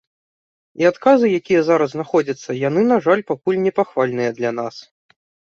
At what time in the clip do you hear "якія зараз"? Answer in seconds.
1.41-1.89